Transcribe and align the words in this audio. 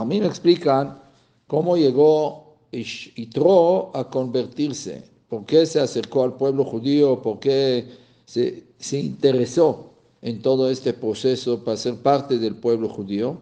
A 0.00 0.04
mí 0.06 0.18
me 0.18 0.28
explican 0.28 0.98
cómo 1.46 1.76
llegó 1.76 2.56
Yitro 2.72 3.94
a 3.94 4.08
convertirse, 4.08 5.04
por 5.28 5.44
qué 5.44 5.66
se 5.66 5.78
acercó 5.78 6.24
al 6.24 6.38
pueblo 6.38 6.64
judío, 6.64 7.20
por 7.20 7.38
qué 7.38 7.86
se, 8.24 8.64
se 8.78 8.98
interesó 8.98 9.90
en 10.22 10.40
todo 10.40 10.70
este 10.70 10.94
proceso 10.94 11.62
para 11.62 11.76
ser 11.76 11.96
parte 11.96 12.38
del 12.38 12.54
pueblo 12.56 12.88
judío. 12.88 13.36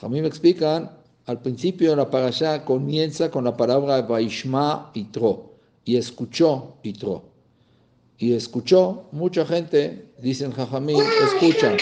A 0.00 0.08
mí 0.08 0.22
me 0.22 0.28
explican, 0.28 0.88
al 1.26 1.42
principio 1.42 1.90
de 1.90 1.96
la 1.96 2.08
parasha 2.08 2.64
comienza 2.64 3.28
con 3.28 3.42
la 3.42 3.56
palabra 3.56 4.02
Vaishma 4.02 4.92
Yitro, 4.94 5.54
y 5.84 5.96
escuchó 5.96 6.76
Yitro. 6.84 7.24
Y 8.18 8.34
escuchó, 8.34 9.08
mucha 9.10 9.44
gente, 9.44 10.12
dicen 10.22 10.52
Jajamín, 10.52 11.02
escuchan. 11.24 11.76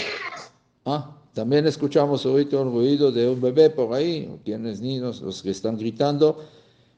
Ah, 0.85 1.16
también 1.37 1.67
escuchamos 1.67 2.25
ahorita 2.25 2.57
un 2.57 2.71
ruido 2.71 3.11
de 3.11 3.29
un 3.29 3.39
bebé 3.39 3.69
por 3.69 3.93
ahí, 3.93 4.27
o 4.27 4.39
quienes 4.43 4.81
niños, 4.81 5.21
los 5.21 5.43
que 5.43 5.51
están 5.51 5.77
gritando, 5.77 6.43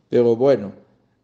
pero 0.08 0.34
bueno, 0.38 0.72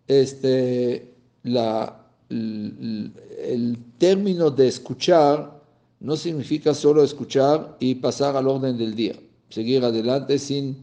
este, 0.05 1.13
la, 1.43 1.97
el, 2.29 3.77
término 3.97 4.51
de 4.51 4.67
escuchar 4.67 5.61
no 6.01 6.17
significa 6.17 6.73
solo 6.73 7.05
escuchar 7.05 7.77
y 7.79 7.95
pasar 7.95 8.35
al 8.35 8.49
orden 8.49 8.77
del 8.77 8.93
día, 8.93 9.15
seguir 9.47 9.85
adelante 9.85 10.37
sin 10.37 10.75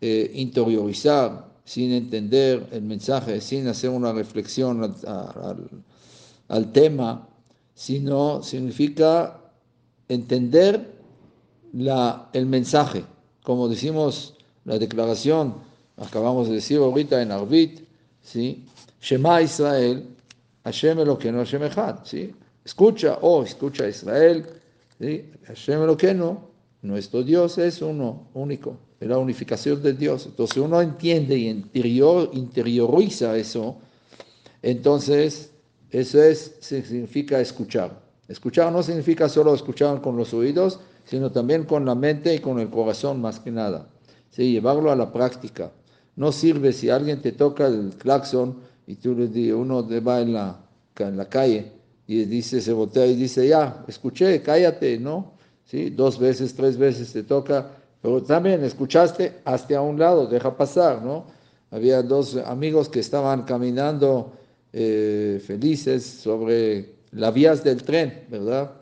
eh, 0.00 0.30
interiorizar, 0.36 1.44
sin 1.66 1.92
entender 1.92 2.66
el 2.72 2.80
mensaje, 2.80 3.42
sin 3.42 3.68
hacer 3.68 3.90
una 3.90 4.10
reflexión 4.10 4.82
al, 5.06 5.68
al 6.48 6.72
tema, 6.72 7.28
sino 7.74 8.42
significa 8.42 9.38
entender 10.08 10.93
la, 11.74 12.28
el 12.32 12.46
mensaje, 12.46 13.04
como 13.42 13.68
decimos 13.68 14.34
la 14.64 14.78
declaración, 14.78 15.54
acabamos 15.96 16.48
de 16.48 16.54
decir 16.54 16.78
ahorita 16.78 17.20
en 17.20 17.32
Arvit, 17.32 17.80
¿sí? 18.22 18.64
Shema 19.00 19.42
Israel, 19.42 20.08
Hashem 20.64 21.00
Eloqueno, 21.00 21.38
Hashem 21.38 21.64
Echad, 21.64 22.04
¿sí? 22.04 22.32
Escucha, 22.64 23.18
oh, 23.20 23.42
escucha 23.42 23.88
Israel, 23.88 24.46
¿sí? 24.98 25.30
Hashem 25.46 25.82
Eloqueno, 25.82 26.48
nuestro 26.82 27.22
Dios 27.22 27.58
es 27.58 27.82
uno, 27.82 28.28
único, 28.34 28.76
es 29.00 29.08
la 29.08 29.18
unificación 29.18 29.82
de 29.82 29.92
Dios. 29.94 30.26
Entonces 30.26 30.56
uno 30.58 30.80
entiende 30.80 31.36
y 31.36 31.48
interior, 31.48 32.30
interioriza 32.32 33.36
eso, 33.36 33.76
entonces 34.62 35.50
eso 35.90 36.22
es, 36.22 36.54
significa 36.60 37.40
escuchar. 37.40 38.02
Escuchar 38.28 38.72
no 38.72 38.82
significa 38.82 39.28
solo 39.28 39.54
escuchar 39.54 40.00
con 40.00 40.16
los 40.16 40.32
oídos, 40.32 40.80
sino 41.04 41.30
también 41.30 41.64
con 41.64 41.84
la 41.84 41.94
mente 41.94 42.34
y 42.34 42.38
con 42.38 42.58
el 42.58 42.70
corazón 42.70 43.20
más 43.20 43.40
que 43.40 43.50
nada. 43.50 43.88
Sí, 44.30 44.52
llevarlo 44.52 44.90
a 44.90 44.96
la 44.96 45.12
práctica. 45.12 45.70
No 46.16 46.32
sirve 46.32 46.72
si 46.72 46.90
alguien 46.90 47.20
te 47.20 47.32
toca 47.32 47.66
el 47.66 47.94
claxon 47.98 48.56
y 48.86 48.96
tú 48.96 49.14
le 49.14 49.28
dices, 49.28 49.54
uno 49.54 49.86
va 50.02 50.20
en 50.20 50.32
la, 50.32 50.60
en 50.98 51.16
la 51.16 51.28
calle 51.28 51.72
y 52.06 52.24
dice, 52.24 52.60
se 52.60 52.72
voltea 52.72 53.06
y 53.06 53.16
dice, 53.16 53.48
ya, 53.48 53.84
escuché, 53.88 54.42
cállate, 54.42 54.98
¿no? 54.98 55.34
¿Sí? 55.64 55.90
Dos 55.90 56.18
veces, 56.18 56.54
tres 56.54 56.76
veces 56.76 57.12
te 57.12 57.22
toca, 57.22 57.70
pero 58.02 58.22
también 58.22 58.62
escuchaste, 58.62 59.40
hasta 59.44 59.78
a 59.78 59.80
un 59.80 59.98
lado, 59.98 60.26
deja 60.26 60.56
pasar, 60.56 61.02
¿no? 61.02 61.26
Había 61.70 62.02
dos 62.02 62.36
amigos 62.36 62.88
que 62.88 63.00
estaban 63.00 63.42
caminando 63.44 64.32
eh, 64.72 65.42
felices 65.44 66.04
sobre 66.04 66.96
las 67.12 67.32
vías 67.32 67.64
del 67.64 67.82
tren, 67.82 68.26
¿verdad? 68.28 68.72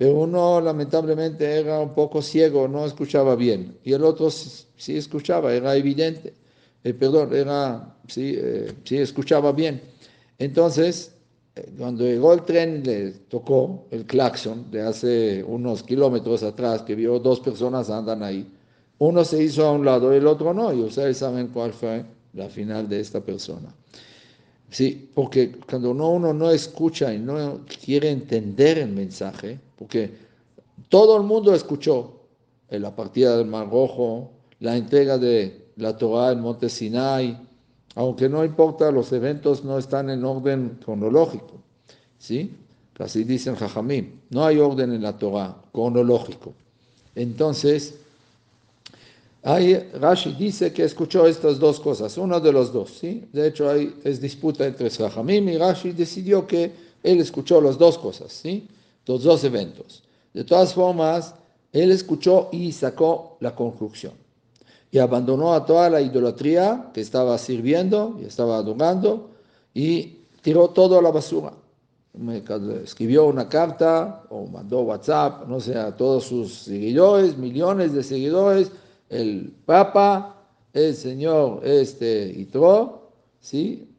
Pero 0.00 0.14
uno 0.14 0.62
lamentablemente 0.62 1.44
era 1.44 1.78
un 1.78 1.92
poco 1.92 2.22
ciego, 2.22 2.66
no 2.66 2.86
escuchaba 2.86 3.36
bien, 3.36 3.76
y 3.84 3.92
el 3.92 4.02
otro 4.02 4.30
sí 4.30 4.96
escuchaba, 4.96 5.52
era 5.52 5.76
evidente, 5.76 6.32
eh, 6.82 6.94
perdón, 6.94 7.34
era, 7.34 7.98
sí, 8.08 8.32
eh, 8.34 8.72
sí 8.82 8.96
escuchaba 8.96 9.52
bien. 9.52 9.82
Entonces, 10.38 11.12
cuando 11.76 12.04
llegó 12.04 12.32
el 12.32 12.44
tren, 12.44 12.82
le 12.82 13.10
tocó 13.28 13.88
el 13.90 14.06
claxon 14.06 14.70
de 14.70 14.80
hace 14.80 15.44
unos 15.44 15.82
kilómetros 15.82 16.44
atrás, 16.44 16.80
que 16.80 16.94
vio 16.94 17.18
dos 17.18 17.40
personas 17.40 17.90
andan 17.90 18.22
ahí. 18.22 18.50
Uno 18.96 19.22
se 19.22 19.42
hizo 19.42 19.66
a 19.66 19.72
un 19.72 19.84
lado 19.84 20.14
el 20.14 20.26
otro 20.26 20.54
no, 20.54 20.72
y 20.72 20.80
ustedes 20.80 21.18
saben 21.18 21.48
cuál 21.48 21.74
fue 21.74 22.06
la 22.32 22.48
final 22.48 22.88
de 22.88 23.00
esta 23.00 23.20
persona. 23.20 23.68
Sí, 24.70 25.10
porque 25.14 25.50
cuando 25.68 25.90
uno, 25.90 26.10
uno 26.10 26.32
no 26.32 26.50
escucha 26.50 27.12
y 27.12 27.18
no 27.18 27.60
quiere 27.84 28.10
entender 28.10 28.78
el 28.78 28.90
mensaje, 28.90 29.58
porque 29.76 30.10
todo 30.88 31.16
el 31.16 31.24
mundo 31.24 31.52
escuchó 31.54 32.20
en 32.68 32.82
la 32.82 32.94
partida 32.94 33.36
del 33.36 33.46
Mar 33.46 33.68
Rojo, 33.68 34.30
la 34.60 34.76
entrega 34.76 35.18
de 35.18 35.72
la 35.76 35.96
Torah 35.96 36.32
en 36.32 36.40
Monte 36.40 36.68
Sinai, 36.68 37.36
aunque 37.96 38.28
no 38.28 38.44
importa, 38.44 38.92
los 38.92 39.12
eventos 39.12 39.64
no 39.64 39.76
están 39.76 40.08
en 40.10 40.24
orden 40.24 40.78
cronológico, 40.84 41.60
¿sí? 42.18 42.54
Así 42.98 43.24
dicen 43.24 43.56
Jajamim, 43.56 44.20
no 44.28 44.44
hay 44.44 44.58
orden 44.58 44.92
en 44.92 45.02
la 45.02 45.16
Torah 45.16 45.56
cronológico. 45.72 46.54
Entonces, 47.14 47.99
hay, 49.42 49.74
Rashi 49.94 50.32
dice 50.32 50.72
que 50.72 50.84
escuchó 50.84 51.26
estas 51.26 51.58
dos 51.58 51.80
cosas, 51.80 52.16
uno 52.18 52.40
de 52.40 52.52
los 52.52 52.72
dos, 52.72 52.90
¿sí? 53.00 53.28
De 53.32 53.48
hecho, 53.48 53.70
hay, 53.70 53.94
es 54.04 54.20
disputa 54.20 54.66
entre 54.66 54.90
Jajamim 54.90 55.48
y 55.48 55.56
Rashi 55.56 55.92
decidió 55.92 56.46
que 56.46 56.72
él 57.02 57.20
escuchó 57.20 57.60
las 57.60 57.78
dos 57.78 57.96
cosas, 57.96 58.32
¿sí? 58.32 58.68
Los 59.06 59.22
dos 59.22 59.42
eventos. 59.44 60.02
De 60.34 60.44
todas 60.44 60.74
formas, 60.74 61.34
él 61.72 61.90
escuchó 61.90 62.48
y 62.52 62.72
sacó 62.72 63.36
la 63.40 63.54
conclusión 63.54 64.12
y 64.92 64.98
abandonó 64.98 65.54
a 65.54 65.64
toda 65.64 65.88
la 65.88 66.00
idolatría 66.00 66.90
que 66.92 67.00
estaba 67.00 67.38
sirviendo 67.38 68.18
y 68.20 68.24
estaba 68.24 68.56
adorando 68.56 69.30
y 69.72 70.18
tiró 70.42 70.68
todo 70.68 70.98
a 70.98 71.02
la 71.02 71.10
basura. 71.10 71.52
Escribió 72.82 73.26
una 73.26 73.48
carta 73.48 74.24
o 74.30 74.46
mandó 74.46 74.80
WhatsApp, 74.80 75.46
no 75.46 75.60
sé, 75.60 75.78
a 75.78 75.96
todos 75.96 76.24
sus 76.24 76.52
seguidores, 76.52 77.38
millones 77.38 77.92
de 77.92 78.02
seguidores, 78.02 78.72
el 79.10 79.52
Papa, 79.66 80.46
el 80.72 80.94
señor 80.94 81.60
este 81.64 82.32
Itro, 82.36 83.10
¿sí? 83.40 83.90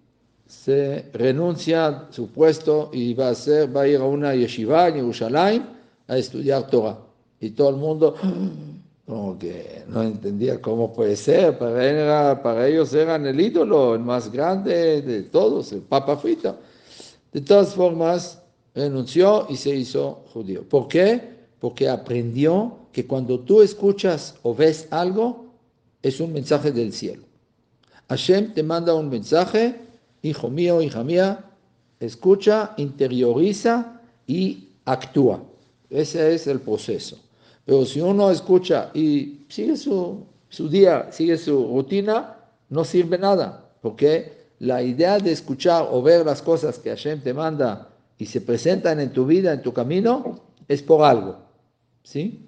se 0.48 1.06
renuncia 1.14 1.88
a 1.88 2.08
su 2.12 2.28
puesto 2.28 2.90
y 2.92 3.14
va 3.14 3.30
a, 3.30 3.36
ser, 3.36 3.76
va 3.76 3.82
a 3.82 3.88
ir 3.88 4.02
a 4.02 4.06
una 4.06 4.36
yeshiva 4.36 4.90
en 4.90 4.96
Jerusalén 4.96 5.66
a 6.08 6.18
estudiar 6.18 6.68
Torah. 6.68 6.98
Y 7.40 7.52
todo 7.52 7.70
el 7.70 7.78
mundo, 7.78 8.16
como 9.06 9.40
que 9.40 9.84
no 9.88 10.04
entendía 10.04 10.62
cómo 10.62 10.92
puede 10.92 11.16
ser, 11.16 11.58
para, 11.58 11.84
era, 11.86 12.44
para 12.44 12.68
ellos 12.68 12.94
eran 12.94 13.26
el 13.26 13.40
ídolo, 13.40 13.96
el 13.96 14.02
más 14.02 14.30
grande 14.32 15.02
de 15.02 15.24
todos, 15.24 15.72
el 15.72 15.82
Papa 15.82 16.18
Frito. 16.18 16.58
De 17.32 17.40
todas 17.40 17.74
formas, 17.74 18.42
renunció 18.76 19.48
y 19.50 19.56
se 19.56 19.74
hizo 19.74 20.26
judío. 20.34 20.64
¿Por 20.68 20.90
qué? 20.90 21.30
Porque 21.60 21.88
aprendió 21.88 22.81
que 22.91 23.07
cuando 23.07 23.40
tú 23.40 23.62
escuchas 23.62 24.35
o 24.44 24.53
ves 24.53 24.88
algo, 24.91 25.46
es 26.02 26.19
un 26.19 26.34
mensaje 26.34 26.72
del 26.72 26.94
cielo. 26.94 27.24
Hashem 28.09 28.53
te 28.53 28.63
manda 28.63 28.94
un 28.94 29.09
mensaje, 29.09 29.79
hijo 30.22 30.50
mío, 30.50 30.81
hija 30.81 31.03
mía, 31.03 31.46
escucha, 32.00 32.74
interioriza 32.78 34.02
y 34.28 34.69
actúa. 34.85 35.41
Ese 35.90 36.34
es 36.34 36.47
el 36.47 36.59
proceso. 36.59 37.19
Pero 37.66 37.85
si 37.85 38.02
uno 38.02 38.31
escucha 38.31 38.91
y 38.94 39.46
sigue 39.47 39.78
su, 39.78 40.25
su 40.50 40.68
día, 40.68 41.12
sigue 41.12 41.38
su 41.38 41.68
rutina, 41.68 42.38
no 42.69 42.84
sirve 42.84 43.18
nada, 43.18 43.69
porque 43.81 44.41
la 44.59 44.81
idea 44.81 45.18
de 45.18 45.31
escuchar 45.31 45.88
o 45.91 46.02
ver 46.02 46.25
las 46.25 46.41
cosas 46.41 46.79
que 46.79 46.90
Hashem 46.90 47.22
te 47.22 47.34
manda 47.34 47.90
y 48.18 48.25
se 48.25 48.41
presentan 48.41 49.00
en 49.00 49.12
tu 49.12 49.25
vida, 49.25 49.53
en 49.53 49.62
tu 49.62 49.73
camino, 49.73 50.41
es 50.68 50.81
por 50.81 51.03
algo. 51.03 51.38
¿sí? 52.03 52.47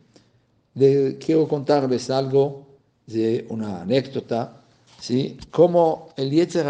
Quiero 0.75 1.47
contarles 1.47 2.09
algo 2.09 2.65
de 3.05 3.45
una 3.49 3.81
anécdota, 3.81 4.63
¿sí? 4.99 5.37
cómo 5.51 6.09
el 6.15 6.31
Yetzer 6.31 6.65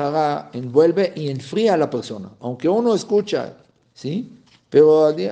envuelve 0.54 1.14
y 1.16 1.30
enfría 1.30 1.76
a 1.76 1.78
la 1.78 1.90
persona. 1.90 2.30
Aunque 2.42 2.68
uno 2.68 2.96
escucha, 2.96 3.56
¿sí? 3.94 4.30
Pero 4.74 5.12
eh, 5.12 5.32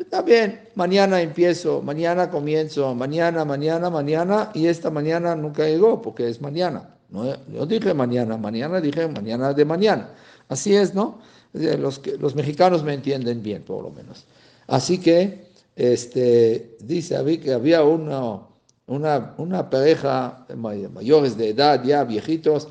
está 0.00 0.22
bien, 0.22 0.60
mañana 0.74 1.22
empiezo, 1.22 1.82
mañana 1.82 2.28
comienzo, 2.28 2.96
mañana, 2.96 3.44
mañana, 3.44 3.88
mañana, 3.90 4.50
y 4.54 4.66
esta 4.66 4.90
mañana 4.90 5.36
nunca 5.36 5.64
llegó 5.68 6.02
porque 6.02 6.28
es 6.28 6.40
mañana. 6.40 6.96
No, 7.08 7.24
yo 7.46 7.64
dije 7.64 7.94
mañana, 7.94 8.36
mañana 8.36 8.80
dije 8.80 9.06
mañana 9.06 9.54
de 9.54 9.64
mañana. 9.64 10.10
Así 10.48 10.74
es, 10.74 10.94
¿no? 10.94 11.20
Los, 11.52 12.00
los 12.18 12.34
mexicanos 12.34 12.82
me 12.82 12.94
entienden 12.94 13.40
bien, 13.40 13.62
por 13.62 13.84
lo 13.84 13.90
menos. 13.90 14.24
Así 14.66 14.98
que, 14.98 15.46
este, 15.76 16.76
dice 16.80 17.40
que 17.40 17.52
había 17.52 17.82
una, 17.82 18.40
una, 18.86 19.70
pareja 19.70 20.46
mayores 20.56 21.36
de 21.36 21.50
edad, 21.50 21.82
ya 21.84 22.04
viejitos, 22.04 22.68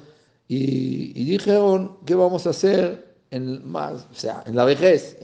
y, 0.47 1.23
dijeron, 1.23 1.97
¿qué 2.05 2.15
vamos 2.15 2.45
a 2.47 2.51
hacer? 2.51 3.09
en, 3.31 3.65
más, 3.65 4.07
o 4.11 4.13
sea, 4.13 4.43
en 4.45 4.55
la 4.55 4.65
vejez, 4.65 5.17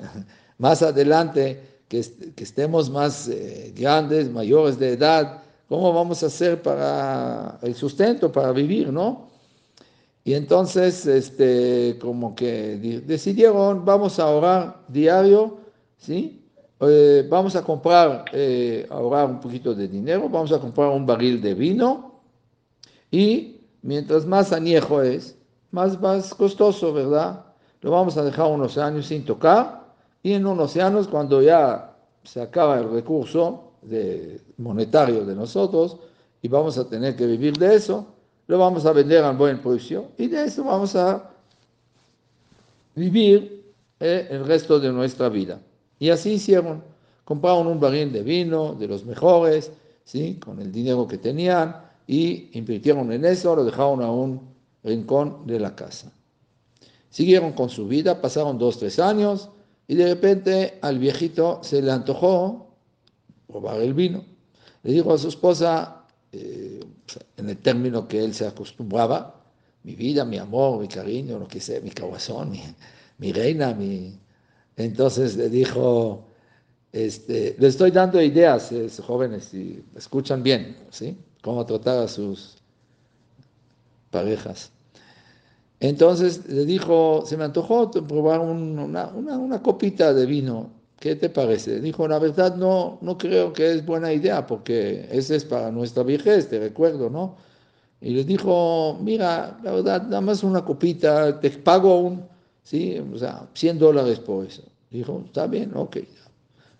más 0.58 0.82
adelante, 0.82 1.80
que, 1.88 2.02
que, 2.34 2.44
estemos 2.44 2.90
más 2.90 3.28
eh, 3.28 3.72
grandes, 3.74 4.30
mayores 4.30 4.78
de 4.78 4.92
edad, 4.92 5.44
¿Cómo 5.68 5.92
vamos 5.92 6.22
a 6.22 6.26
hacer 6.26 6.60
para 6.60 7.58
el 7.62 7.74
sustento, 7.74 8.30
para 8.30 8.52
vivir, 8.52 8.92
no? 8.92 9.30
Y 10.22 10.34
entonces, 10.34 11.06
este, 11.06 11.98
como 12.00 12.34
que 12.34 13.02
decidieron, 13.04 13.84
vamos 13.84 14.18
a 14.18 14.24
ahorrar 14.24 14.84
diario, 14.88 15.58
¿sí? 15.96 16.43
Vamos 17.28 17.56
a 17.56 17.62
comprar, 17.62 18.24
eh, 18.32 18.86
un 18.90 19.40
poquito 19.40 19.74
de 19.74 19.88
dinero, 19.88 20.28
vamos 20.28 20.52
a 20.52 20.58
comprar 20.58 20.88
un 20.88 21.06
barril 21.06 21.40
de 21.40 21.54
vino 21.54 22.20
y 23.10 23.60
mientras 23.82 24.26
más 24.26 24.52
añejo 24.52 25.02
es, 25.02 25.36
más, 25.70 26.00
más 26.00 26.34
costoso, 26.34 26.92
¿verdad? 26.92 27.44
Lo 27.80 27.90
vamos 27.90 28.16
a 28.16 28.24
dejar 28.24 28.50
unos 28.50 28.78
años 28.78 29.06
sin 29.06 29.24
tocar 29.24 29.84
y 30.22 30.32
en 30.32 30.46
unos 30.46 30.76
años, 30.76 31.06
cuando 31.06 31.42
ya 31.42 31.94
se 32.22 32.40
acaba 32.40 32.78
el 32.78 32.90
recurso 32.90 33.72
de, 33.82 34.40
monetario 34.56 35.24
de 35.24 35.34
nosotros 35.34 35.98
y 36.40 36.48
vamos 36.48 36.78
a 36.78 36.88
tener 36.88 37.14
que 37.14 37.26
vivir 37.26 37.56
de 37.58 37.74
eso, 37.74 38.06
lo 38.46 38.58
vamos 38.58 38.86
a 38.86 38.92
vender 38.92 39.22
a 39.22 39.32
buen 39.32 39.60
precio 39.60 40.06
y 40.16 40.28
de 40.28 40.44
eso 40.44 40.64
vamos 40.64 40.96
a 40.96 41.30
vivir 42.94 43.72
eh, 44.00 44.28
el 44.30 44.46
resto 44.46 44.80
de 44.80 44.92
nuestra 44.92 45.28
vida. 45.28 45.60
Y 45.98 46.10
así 46.10 46.32
hicieron. 46.32 46.82
Compraron 47.24 47.66
un 47.66 47.80
barril 47.80 48.12
de 48.12 48.22
vino, 48.22 48.74
de 48.74 48.86
los 48.86 49.04
mejores, 49.04 49.72
¿sí? 50.04 50.34
con 50.34 50.60
el 50.60 50.70
dinero 50.70 51.06
que 51.08 51.18
tenían, 51.18 51.76
y 52.06 52.50
invirtieron 52.52 53.10
en 53.12 53.24
eso, 53.24 53.56
lo 53.56 53.64
dejaron 53.64 54.02
a 54.02 54.10
un 54.10 54.40
rincón 54.82 55.46
de 55.46 55.58
la 55.58 55.74
casa. 55.74 56.12
Siguieron 57.08 57.52
con 57.52 57.70
su 57.70 57.86
vida, 57.86 58.20
pasaron 58.20 58.58
dos, 58.58 58.78
tres 58.78 58.98
años, 58.98 59.48
y 59.86 59.94
de 59.94 60.06
repente 60.06 60.78
al 60.82 60.98
viejito 60.98 61.60
se 61.62 61.80
le 61.80 61.90
antojó 61.90 62.74
probar 63.46 63.80
el 63.80 63.94
vino. 63.94 64.24
Le 64.82 64.92
dijo 64.92 65.14
a 65.14 65.18
su 65.18 65.28
esposa, 65.28 66.04
eh, 66.32 66.80
en 67.36 67.48
el 67.48 67.56
término 67.58 68.06
que 68.06 68.22
él 68.22 68.34
se 68.34 68.46
acostumbraba, 68.46 69.40
mi 69.82 69.94
vida, 69.94 70.24
mi 70.24 70.38
amor, 70.38 70.80
mi 70.80 70.88
cariño, 70.88 71.38
lo 71.38 71.46
que 71.46 71.60
sea, 71.60 71.80
mi 71.80 71.90
cabazón, 71.90 72.50
mi, 72.50 72.62
mi 73.18 73.32
reina, 73.32 73.74
mi, 73.74 74.18
entonces 74.76 75.36
le 75.36 75.48
dijo, 75.48 76.24
este, 76.92 77.56
le 77.58 77.68
estoy 77.68 77.90
dando 77.90 78.20
ideas, 78.20 78.70
eh, 78.72 78.88
jóvenes, 79.02 79.46
si 79.46 79.84
escuchan 79.96 80.42
bien, 80.42 80.76
¿sí? 80.90 81.18
Cómo 81.42 81.64
tratar 81.66 82.04
a 82.04 82.08
sus 82.08 82.56
parejas. 84.10 84.70
Entonces 85.80 86.48
le 86.48 86.64
dijo, 86.64 87.24
se 87.26 87.36
me 87.36 87.44
antojó 87.44 87.90
probar 87.90 88.40
una, 88.40 89.08
una, 89.08 89.62
copita 89.62 90.14
de 90.14 90.24
vino. 90.24 90.70
¿Qué 90.98 91.16
te 91.16 91.28
parece? 91.28 91.80
Dijo, 91.80 92.08
la 92.08 92.18
verdad 92.18 92.56
no, 92.56 92.98
no 93.02 93.18
creo 93.18 93.52
que 93.52 93.72
es 93.72 93.84
buena 93.84 94.12
idea 94.12 94.46
porque 94.46 95.06
ese 95.10 95.36
es 95.36 95.44
para 95.44 95.70
nuestra 95.70 96.02
vejez, 96.02 96.48
te 96.48 96.58
recuerdo, 96.58 97.10
¿no? 97.10 97.36
Y 98.00 98.10
le 98.10 98.24
dijo, 98.24 98.98
mira, 99.02 99.58
la 99.62 99.72
verdad, 99.72 100.02
nada 100.04 100.20
más 100.20 100.42
una 100.44 100.64
copita, 100.64 101.40
te 101.40 101.50
pago 101.50 101.98
un, 101.98 102.33
¿sí? 102.64 102.98
O 102.98 103.16
sea, 103.16 103.48
100 103.54 103.78
dólares 103.78 104.18
por 104.18 104.44
eso. 104.44 104.62
Dijo, 104.90 105.22
está 105.26 105.46
bien, 105.46 105.70
ok. 105.76 105.98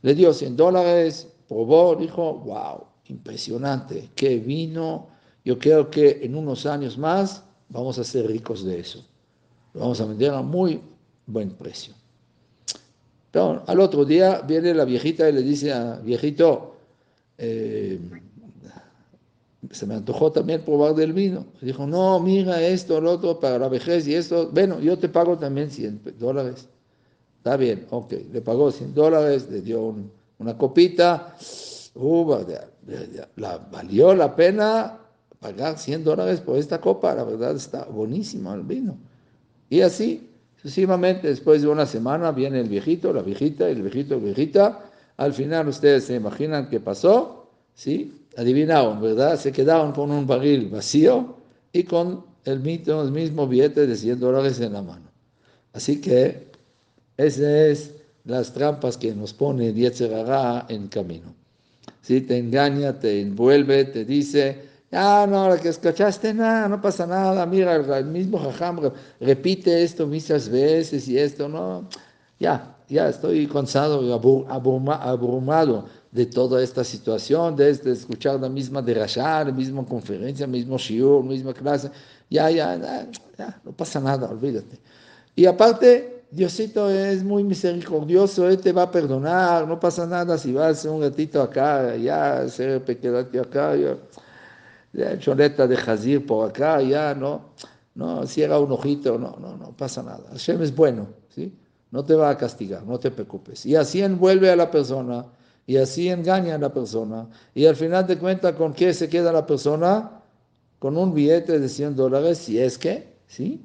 Le 0.02 0.14
dio 0.14 0.32
100 0.32 0.56
dólares, 0.56 1.28
probó, 1.48 1.94
dijo, 1.94 2.34
wow, 2.40 2.84
impresionante, 3.06 4.10
qué 4.16 4.38
vino. 4.38 5.06
Yo 5.44 5.58
creo 5.58 5.90
que 5.90 6.20
en 6.22 6.34
unos 6.34 6.66
años 6.66 6.98
más 6.98 7.44
vamos 7.68 7.98
a 7.98 8.04
ser 8.04 8.26
ricos 8.26 8.64
de 8.64 8.80
eso. 8.80 9.04
Lo 9.72 9.80
vamos 9.80 10.00
a 10.00 10.06
vender 10.06 10.32
a 10.32 10.42
muy 10.42 10.80
buen 11.26 11.50
precio. 11.50 11.94
Pero 13.30 13.62
al 13.66 13.80
otro 13.80 14.04
día 14.04 14.40
viene 14.42 14.74
la 14.74 14.84
viejita 14.84 15.28
y 15.28 15.32
le 15.32 15.42
dice 15.42 15.72
a 15.72 15.96
viejito, 15.96 16.76
eh, 17.36 17.98
se 19.70 19.86
me 19.86 19.94
antojó 19.94 20.32
también 20.32 20.62
probar 20.62 20.94
del 20.94 21.12
vino. 21.12 21.46
Dijo, 21.60 21.86
no, 21.86 22.20
mira 22.20 22.60
esto, 22.60 23.00
lo 23.00 23.12
otro, 23.12 23.40
para 23.40 23.58
la 23.58 23.68
vejez 23.68 24.06
y 24.06 24.14
esto. 24.14 24.50
Bueno, 24.52 24.80
yo 24.80 24.98
te 24.98 25.08
pago 25.08 25.38
también 25.38 25.70
100 25.70 26.14
dólares. 26.18 26.68
Está 27.38 27.56
bien, 27.56 27.86
ok. 27.90 28.12
Le 28.32 28.40
pagó 28.40 28.70
100 28.70 28.94
dólares, 28.94 29.48
le 29.50 29.60
dio 29.60 29.94
una 30.38 30.56
copita. 30.56 31.36
Uh, 31.94 32.36
la, 33.36 33.58
valió 33.70 34.14
la 34.14 34.34
pena 34.34 34.98
pagar 35.38 35.78
100 35.78 36.04
dólares 36.04 36.40
por 36.40 36.56
esta 36.58 36.80
copa. 36.80 37.14
La 37.14 37.24
verdad 37.24 37.54
está 37.54 37.84
buenísimo 37.84 38.52
el 38.54 38.62
vino. 38.62 38.96
Y 39.70 39.80
así, 39.80 40.30
sucesivamente, 40.56 41.28
después 41.28 41.62
de 41.62 41.68
una 41.68 41.86
semana, 41.86 42.32
viene 42.32 42.60
el 42.60 42.68
viejito, 42.68 43.12
la 43.12 43.22
viejita, 43.22 43.68
el 43.68 43.82
viejito, 43.82 44.16
la 44.16 44.24
viejita. 44.24 44.90
Al 45.16 45.32
final, 45.32 45.68
ustedes 45.68 46.04
se 46.04 46.14
imaginan 46.14 46.68
qué 46.68 46.80
pasó, 46.80 47.50
¿sí? 47.74 48.23
Adivinaron, 48.36 49.00
¿verdad? 49.00 49.38
Se 49.38 49.52
quedaron 49.52 49.92
con 49.92 50.10
un 50.10 50.26
barril 50.26 50.68
vacío 50.68 51.36
y 51.72 51.84
con 51.84 52.24
el 52.44 52.60
mismo, 52.60 53.02
el 53.02 53.12
mismo 53.12 53.46
billete 53.46 53.86
de 53.86 53.96
100 53.96 54.20
dólares 54.20 54.60
en 54.60 54.72
la 54.72 54.82
mano. 54.82 55.10
Así 55.72 56.00
que 56.00 56.50
esas 57.16 57.40
es 57.40 57.94
las 58.24 58.52
trampas 58.52 58.96
que 58.96 59.14
nos 59.14 59.32
pone 59.32 59.72
Yetzerara 59.72 60.66
en 60.68 60.88
camino. 60.88 61.34
Si 62.00 62.20
te 62.22 62.38
engaña, 62.38 62.98
te 62.98 63.20
envuelve, 63.20 63.84
te 63.86 64.04
dice, 64.04 64.62
ah, 64.92 65.26
no, 65.28 65.48
lo 65.48 65.56
que 65.56 65.68
escuchaste, 65.68 66.34
nada, 66.34 66.68
no 66.68 66.80
pasa 66.80 67.06
nada, 67.06 67.44
mira, 67.46 67.76
el 67.76 68.06
mismo 68.06 68.38
jajam 68.38 68.90
repite 69.20 69.82
esto 69.82 70.06
muchas 70.06 70.48
veces 70.48 71.08
y 71.08 71.18
esto, 71.18 71.48
no, 71.48 71.88
ya, 72.38 72.76
ya 72.88 73.08
estoy 73.08 73.46
cansado, 73.46 74.14
abrumado 74.48 75.86
de 76.14 76.26
toda 76.26 76.62
esta 76.62 76.84
situación, 76.84 77.56
desde 77.56 77.90
escuchar 77.90 78.38
la 78.38 78.48
misma 78.48 78.80
derashá, 78.80 79.42
la 79.42 79.50
misma 79.50 79.84
conferencia, 79.84 80.46
mismo 80.46 80.78
shiur, 80.78 81.24
misma 81.24 81.52
clase, 81.52 81.90
ya, 82.30 82.48
ya, 82.50 83.08
no 83.64 83.72
pasa 83.72 83.98
nada, 83.98 84.30
olvídate. 84.30 84.78
Y 85.34 85.44
aparte, 85.44 86.22
Diosito 86.30 86.88
es 86.88 87.24
muy 87.24 87.42
misericordioso, 87.42 88.48
Él 88.48 88.58
te 88.58 88.70
va 88.70 88.82
a 88.82 88.90
perdonar, 88.92 89.66
no 89.66 89.80
pasa 89.80 90.06
nada 90.06 90.38
si 90.38 90.52
vas 90.52 90.84
un 90.84 91.02
ratito 91.02 91.42
acá, 91.42 91.96
ya, 91.96 92.42
hacer 92.42 92.84
pequeño 92.84 93.18
acá, 93.18 93.74
ya, 93.74 93.96
ya, 94.92 95.18
choleta 95.18 95.66
de 95.66 95.76
jazir 95.76 96.24
por 96.24 96.48
acá, 96.48 96.80
ya, 96.80 97.12
no, 97.12 97.50
no, 97.96 98.24
cierra 98.24 98.60
un 98.60 98.70
ojito, 98.70 99.18
no, 99.18 99.36
no, 99.40 99.56
no 99.56 99.76
pasa 99.76 100.00
nada. 100.00 100.22
Hashem 100.30 100.62
es 100.62 100.72
bueno, 100.72 101.08
¿sí? 101.34 101.52
No 101.90 102.04
te 102.04 102.14
va 102.14 102.30
a 102.30 102.38
castigar, 102.38 102.84
no 102.84 103.00
te 103.00 103.10
preocupes. 103.10 103.66
Y 103.66 103.74
así 103.74 104.00
envuelve 104.00 104.48
a 104.50 104.54
la 104.54 104.70
persona 104.70 105.24
y 105.66 105.76
así 105.76 106.08
engaña 106.08 106.56
a 106.56 106.58
la 106.58 106.72
persona. 106.72 107.28
Y 107.54 107.66
al 107.66 107.76
final 107.76 108.06
de 108.06 108.18
cuentas, 108.18 108.54
¿con 108.54 108.72
qué 108.72 108.92
se 108.92 109.08
queda 109.08 109.32
la 109.32 109.46
persona? 109.46 110.22
Con 110.78 110.96
un 110.96 111.14
billete 111.14 111.58
de 111.58 111.68
100 111.68 111.96
dólares, 111.96 112.38
si 112.38 112.58
es 112.58 112.76
que, 112.76 113.16
¿sí? 113.26 113.64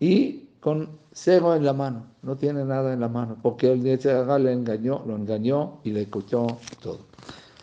Y 0.00 0.48
con 0.60 0.88
cero 1.12 1.54
en 1.54 1.64
la 1.64 1.72
mano, 1.72 2.06
no 2.22 2.36
tiene 2.36 2.64
nada 2.64 2.92
en 2.92 3.00
la 3.00 3.08
mano, 3.08 3.36
porque 3.42 3.70
el 3.70 3.82
Yetzirah 3.82 4.38
le 4.38 4.52
engañó, 4.52 5.02
lo 5.06 5.14
engañó 5.14 5.78
y 5.84 5.90
le 5.90 6.02
escuchó 6.02 6.46
todo. 6.82 7.00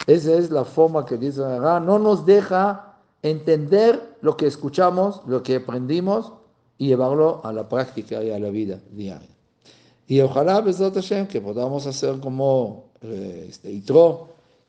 Esa 0.07 0.33
es 0.33 0.51
la 0.51 0.63
forma 0.63 1.05
que 1.05 1.17
dice 1.17 1.41
no 1.41 1.99
nos 1.99 2.25
deja 2.25 2.95
entender 3.21 4.17
lo 4.21 4.37
que 4.37 4.47
escuchamos, 4.47 5.21
lo 5.27 5.43
que 5.43 5.57
aprendimos 5.57 6.33
y 6.77 6.87
llevarlo 6.87 7.41
a 7.43 7.53
la 7.53 7.67
práctica 7.67 8.23
y 8.23 8.31
a 8.31 8.39
la 8.39 8.49
vida 8.49 8.79
diaria. 8.91 9.29
Y 10.07 10.19
ojalá, 10.21 10.61
Hashem, 10.63 11.27
que 11.27 11.39
podamos 11.39 11.87
hacer 11.87 12.19
como 12.19 12.91
este, 13.01 13.81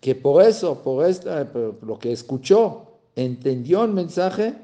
que 0.00 0.14
por 0.14 0.42
eso, 0.42 0.82
por, 0.82 1.06
esta, 1.06 1.48
lo 1.82 1.98
que 1.98 2.12
escuchó, 2.12 2.86
entendió 3.14 3.84
el 3.84 3.92
mensaje 3.92 4.54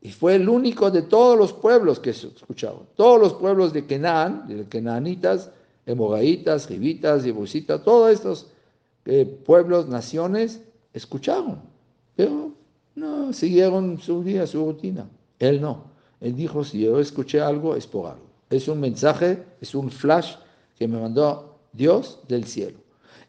y 0.00 0.10
fue 0.10 0.36
el 0.36 0.48
único 0.48 0.90
de 0.90 1.02
todos 1.02 1.36
los 1.36 1.52
pueblos 1.52 2.00
que 2.00 2.10
escucharon. 2.10 2.86
Todos 2.96 3.20
los 3.20 3.34
pueblos 3.34 3.72
de 3.72 3.84
Kenan, 3.86 4.48
de 4.48 4.64
Kenanitas, 4.66 5.50
Emoraitas, 5.84 6.68
Ribitas, 6.70 7.24
Yebusitas, 7.24 7.82
todos 7.82 8.10
estos 8.10 8.46
eh, 9.04 9.26
pueblos, 9.44 9.88
naciones, 9.88 10.60
escucharon, 10.94 11.60
pero 12.16 12.52
no 12.94 13.32
siguieron 13.32 14.00
su 14.00 14.22
día, 14.22 14.46
su 14.46 14.64
rutina. 14.64 15.08
Él 15.38 15.60
no. 15.60 15.84
Él 16.20 16.36
dijo, 16.36 16.64
si 16.64 16.80
yo 16.80 17.00
escuché 17.00 17.40
algo, 17.40 17.76
es 17.76 17.86
por 17.86 18.06
algo. 18.10 18.29
Es 18.50 18.68
un 18.68 18.80
mensaje, 18.80 19.42
es 19.60 19.74
un 19.74 19.90
flash 19.90 20.34
que 20.78 20.86
me 20.86 21.00
mandó 21.00 21.56
Dios 21.72 22.18
del 22.28 22.44
cielo 22.44 22.78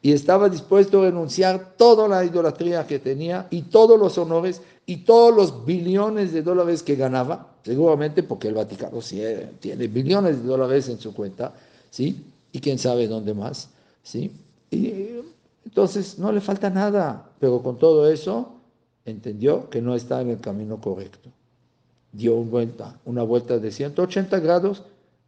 y 0.01 0.11
estaba 0.11 0.49
dispuesto 0.49 1.01
a 1.01 1.05
renunciar 1.05 1.75
toda 1.77 2.07
la 2.07 2.25
idolatría 2.25 2.87
que 2.87 2.99
tenía 2.99 3.47
y 3.51 3.63
todos 3.63 3.99
los 3.99 4.17
honores 4.17 4.61
y 4.85 4.97
todos 4.97 5.35
los 5.35 5.65
billones 5.65 6.33
de 6.33 6.41
dólares 6.41 6.81
que 6.81 6.95
ganaba, 6.95 7.53
seguramente 7.63 8.23
porque 8.23 8.47
el 8.47 8.55
Vaticano 8.55 8.99
eh, 9.11 9.51
tiene 9.59 9.87
billones 9.87 10.41
de 10.41 10.47
dólares 10.47 10.89
en 10.89 10.99
su 10.99 11.13
cuenta, 11.13 11.53
¿sí? 11.91 12.23
Y 12.51 12.59
quién 12.59 12.79
sabe 12.79 13.07
dónde 13.07 13.33
más, 13.33 13.69
¿sí? 14.01 14.31
Y 14.71 15.21
entonces 15.65 16.17
no 16.17 16.31
le 16.31 16.41
falta 16.41 16.69
nada, 16.71 17.29
pero 17.39 17.61
con 17.61 17.77
todo 17.77 18.09
eso 18.09 18.53
entendió 19.05 19.69
que 19.69 19.81
no 19.81 19.95
está 19.95 20.21
en 20.21 20.31
el 20.31 20.39
camino 20.39 20.81
correcto. 20.81 21.29
Dio 22.11 22.35
una 22.35 22.49
vuelta, 22.49 22.99
una 23.05 23.23
vuelta 23.23 23.59
de 23.59 23.71
180 23.71 24.39
grados 24.39 24.81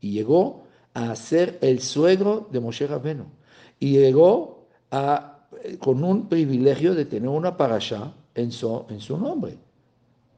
y 0.03 0.11
llegó 0.11 0.65
a 0.93 1.15
ser 1.15 1.57
el 1.61 1.79
suegro 1.79 2.47
de 2.51 2.59
Moshe 2.59 2.85
Rabbeinu. 2.85 3.25
Y 3.79 3.93
llegó 3.93 4.67
con 5.79 6.03
un 6.03 6.27
privilegio 6.27 6.93
de 6.93 7.05
tener 7.05 7.29
una 7.29 7.55
parasha 7.55 8.13
en 8.35 8.51
su, 8.51 8.85
en 8.89 8.99
su 8.99 9.17
nombre. 9.17 9.57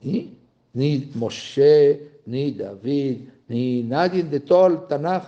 Ni 0.02 1.12
Moshe, 1.16 2.22
ni 2.28 2.52
David, 2.52 3.22
ni 3.48 3.82
nadie 3.82 4.24
de 4.24 4.40
todo 4.42 4.68
el 4.68 4.88
Tanaj 4.88 5.24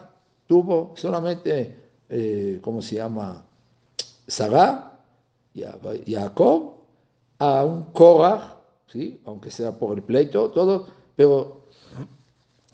tuvo 0.46 0.94
solamente, 0.96 1.76
eh, 2.08 2.60
¿cómo 2.62 2.82
se 2.82 2.98
llama? 2.98 3.44
Sarah, 4.28 5.00
Jacob, 6.06 6.74
a 7.40 7.66
un 7.66 7.86
Korah, 7.86 8.56
¿sí? 8.86 9.20
aunque 9.26 9.50
sea 9.50 9.76
por 9.76 9.98
el 9.98 10.04
pleito, 10.04 10.52
todo, 10.52 10.88
pero 11.16 11.64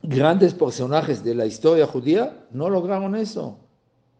grandes 0.03 0.53
personajes 0.53 1.23
de 1.23 1.33
la 1.33 1.45
historia 1.45 1.87
judía 1.87 2.45
no 2.51 2.69
lograron 2.69 3.15
eso. 3.15 3.57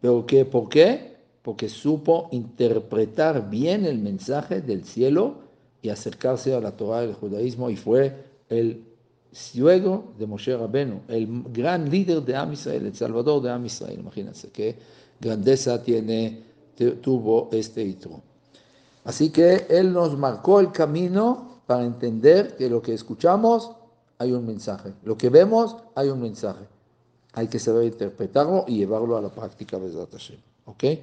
¿Pero 0.00 0.26
qué? 0.26 0.44
¿Por 0.44 0.68
qué? 0.68 1.16
Porque 1.42 1.68
supo 1.68 2.28
interpretar 2.32 3.48
bien 3.48 3.84
el 3.84 3.98
mensaje 3.98 4.60
del 4.60 4.84
cielo 4.84 5.36
y 5.82 5.90
acercarse 5.90 6.54
a 6.54 6.60
la 6.60 6.72
Torah 6.72 7.02
del 7.02 7.14
judaísmo 7.14 7.68
y 7.68 7.76
fue 7.76 8.24
el 8.48 8.82
ciego 9.30 10.14
de 10.18 10.26
Moshe 10.26 10.56
Rabenu, 10.56 11.00
el 11.08 11.28
gran 11.52 11.90
líder 11.90 12.22
de 12.22 12.36
Am 12.36 12.52
Israel, 12.52 12.86
el 12.86 12.94
salvador 12.94 13.42
de 13.42 13.50
Am 13.50 13.66
Israel. 13.66 13.98
Imagínense 14.00 14.48
qué 14.50 14.76
grandeza 15.20 15.82
tiene, 15.82 16.42
tuvo 17.02 17.50
este 17.52 17.82
Itro. 17.82 18.22
Así 19.04 19.30
que 19.30 19.66
él 19.68 19.92
nos 19.92 20.16
marcó 20.16 20.60
el 20.60 20.72
camino 20.72 21.60
para 21.66 21.84
entender 21.84 22.56
que 22.56 22.70
lo 22.70 22.80
que 22.80 22.94
escuchamos 22.94 23.72
hay 24.18 24.32
un 24.32 24.46
mensaje, 24.46 24.92
lo 25.02 25.16
que 25.16 25.28
vemos 25.28 25.76
hay 25.94 26.08
un 26.08 26.20
mensaje. 26.20 26.66
Hay 27.32 27.48
que 27.48 27.58
saber 27.58 27.84
interpretarlo 27.84 28.64
y 28.68 28.76
llevarlo 28.76 29.16
a 29.16 29.20
la 29.20 29.28
práctica, 29.28 29.76
de 29.78 30.06
Hashem. 30.06 30.38
¿Ok? 30.66 30.84